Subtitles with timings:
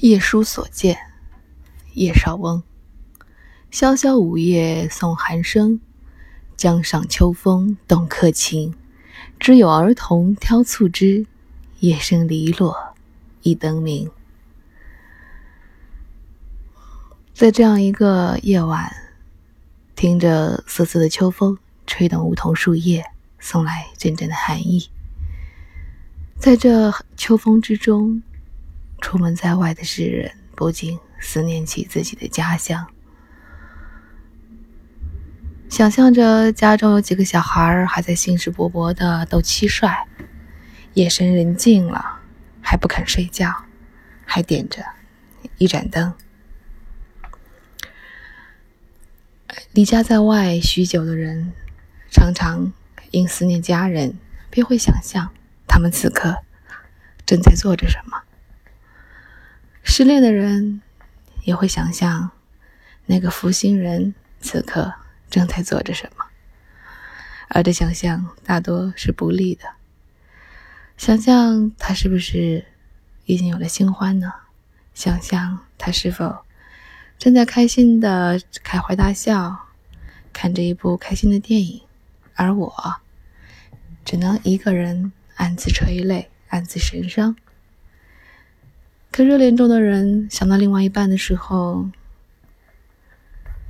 [0.00, 0.98] 夜书所见，
[1.94, 2.62] 叶绍翁。
[3.70, 5.80] 萧萧梧叶送寒声，
[6.56, 8.74] 江上秋风动客情。
[9.38, 11.26] 知有儿童挑促织，
[11.80, 12.94] 夜深篱落
[13.42, 14.10] 一灯明。
[17.32, 18.92] 在这样一个夜晚，
[19.94, 23.04] 听着瑟瑟的秋风吹动梧桐树叶，
[23.38, 24.90] 送来阵阵的寒意。
[26.38, 28.22] 在这秋风之中。
[29.02, 32.86] 出门在外的诗人不禁思念起自己的家乡，
[35.68, 40.04] 想象着家中有几个小孩还在兴致勃勃的斗蟋蟀，
[40.94, 42.20] 夜深人静了
[42.62, 43.52] 还不肯睡觉，
[44.24, 44.82] 还点着
[45.58, 46.14] 一盏灯。
[49.72, 51.52] 离家在外许久的人，
[52.10, 52.72] 常常
[53.10, 54.16] 因思念家人，
[54.48, 55.30] 便会想象
[55.66, 56.38] 他们此刻
[57.26, 58.22] 正在做着什么。
[59.94, 60.80] 失恋的人
[61.42, 62.30] 也会想象
[63.04, 64.90] 那个负心人此刻
[65.28, 66.24] 正在做着什么，
[67.48, 69.64] 而这想象大多是不利的。
[70.96, 72.64] 想象他是不是
[73.26, 74.32] 已经有了新欢呢？
[74.94, 76.38] 想象他是否
[77.18, 79.68] 正在开心的开怀大笑，
[80.32, 81.82] 看着一部开心的电影，
[82.34, 82.74] 而我
[84.06, 87.36] 只能一个人暗自垂泪，暗自神伤。
[89.12, 91.86] 可热恋中的人想到另外一半的时候，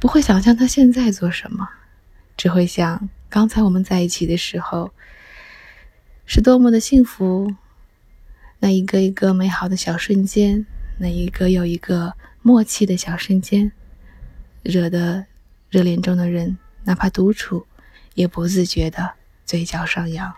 [0.00, 1.68] 不会想象他现在做什么，
[2.36, 4.92] 只会想刚才我们在一起的时候
[6.26, 7.54] 是多么的幸福。
[8.58, 10.66] 那一个一个美好的小瞬间，
[10.98, 13.70] 那一个又一个默契的小瞬间，
[14.64, 15.24] 惹得
[15.70, 17.64] 热恋中的人哪怕独处
[18.14, 19.12] 也不自觉的
[19.46, 20.34] 嘴角上扬。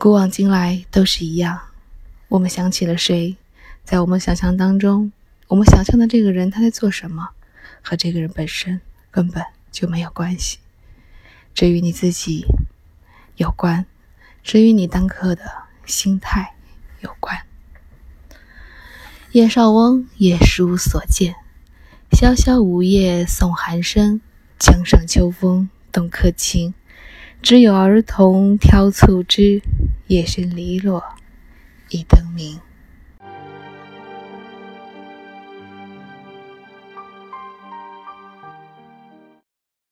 [0.00, 1.60] 古往今来都是一样，
[2.28, 3.36] 我们想起了谁，
[3.84, 5.12] 在我们想象当中，
[5.46, 7.28] 我们想象的这个人他在做什么，
[7.82, 10.56] 和这个人本身根本就没有关系，
[11.52, 12.46] 这与你自己
[13.36, 13.84] 有关，
[14.42, 15.42] 这与你当刻的
[15.84, 16.54] 心态
[17.00, 17.36] 有关。
[19.32, 21.34] 叶绍翁夜书所见，
[22.10, 24.22] 萧萧梧叶送寒声，
[24.58, 26.72] 江上秋风动客情。
[27.42, 29.62] 知有儿童挑促织，
[30.10, 31.00] 夜深篱落
[31.90, 32.60] 一灯明。